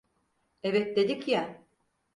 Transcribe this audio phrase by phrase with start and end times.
[0.63, 1.61] Evet dedik ya!